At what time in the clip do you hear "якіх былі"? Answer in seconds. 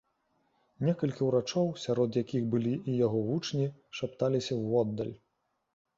2.23-2.73